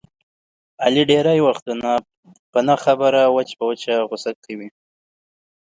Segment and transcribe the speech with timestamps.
[0.83, 1.89] علي ډېری وختونه
[2.51, 4.69] په نه خبره وچ په وچه غوسه کوي.